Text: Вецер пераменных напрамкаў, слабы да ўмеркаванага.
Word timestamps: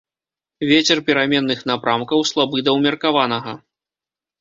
Вецер 0.69 1.01
пераменных 1.09 1.63
напрамкаў, 1.73 2.19
слабы 2.33 2.57
да 2.71 2.77
ўмеркаванага. 2.81 3.59